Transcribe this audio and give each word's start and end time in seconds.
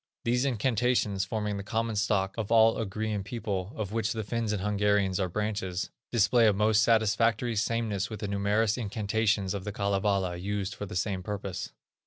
These 0.25 0.45
incantations, 0.45 1.25
forming 1.25 1.57
the 1.57 1.63
common 1.63 1.95
stock 1.95 2.33
of 2.35 2.51
all 2.51 2.79
Ugrian 2.79 3.23
peoples, 3.23 3.71
of 3.75 3.91
which 3.91 4.13
the 4.13 4.23
Finns 4.23 4.51
and 4.51 4.59
Hungarians 4.63 5.19
are 5.19 5.29
branches, 5.29 5.91
display 6.11 6.47
a 6.47 6.53
most 6.53 6.81
satisfactory 6.81 7.55
sameness 7.55 8.09
with 8.09 8.21
the 8.21 8.27
numerous 8.27 8.79
incantations 8.79 9.53
of 9.53 9.63
the 9.63 9.71
Kalevala 9.71 10.37
used 10.37 10.73
for 10.73 10.87
the 10.87 10.95
same 10.95 11.21
purpose. 11.21 11.71